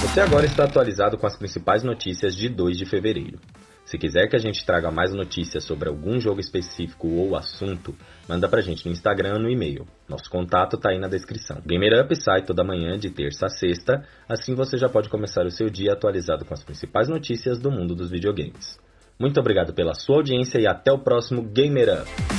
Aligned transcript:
Você 0.00 0.20
agora 0.22 0.46
está 0.46 0.64
atualizado 0.64 1.18
com 1.18 1.26
as 1.26 1.36
principais 1.36 1.84
notícias 1.84 2.34
de 2.34 2.48
2 2.48 2.78
de 2.78 2.86
fevereiro. 2.86 3.38
Se 3.86 3.96
quiser 3.96 4.28
que 4.28 4.34
a 4.34 4.38
gente 4.40 4.66
traga 4.66 4.90
mais 4.90 5.14
notícias 5.14 5.62
sobre 5.62 5.88
algum 5.88 6.18
jogo 6.18 6.40
específico 6.40 7.06
ou 7.06 7.36
assunto, 7.36 7.94
manda 8.28 8.48
pra 8.48 8.60
gente 8.60 8.84
no 8.84 8.90
Instagram 8.90 9.34
ou 9.34 9.40
no 9.40 9.48
e-mail. 9.48 9.86
Nosso 10.08 10.28
contato 10.28 10.76
tá 10.76 10.90
aí 10.90 10.98
na 10.98 11.06
descrição. 11.06 11.62
Gamer 11.64 12.04
Up 12.04 12.20
sai 12.20 12.42
toda 12.42 12.64
manhã 12.64 12.98
de 12.98 13.10
terça 13.10 13.46
a 13.46 13.48
sexta, 13.48 14.04
assim 14.28 14.56
você 14.56 14.76
já 14.76 14.88
pode 14.88 15.08
começar 15.08 15.46
o 15.46 15.50
seu 15.52 15.70
dia 15.70 15.92
atualizado 15.92 16.44
com 16.44 16.52
as 16.52 16.64
principais 16.64 17.08
notícias 17.08 17.60
do 17.60 17.70
mundo 17.70 17.94
dos 17.94 18.10
videogames. 18.10 18.76
Muito 19.18 19.38
obrigado 19.38 19.72
pela 19.72 19.94
sua 19.94 20.16
audiência 20.16 20.58
e 20.58 20.66
até 20.66 20.90
o 20.92 20.98
próximo 20.98 21.42
Gamer 21.42 22.02
Up! 22.02 22.35